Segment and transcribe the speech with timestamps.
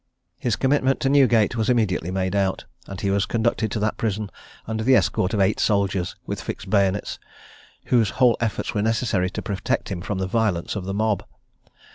[0.39, 4.31] His commitment to Newgate was immediately made out, and he was conducted to that prison
[4.65, 7.19] under the escort of eight soldiers, with fixed bayonets,
[7.85, 11.23] whose whole efforts were necessary to protect him from the violence of the mob.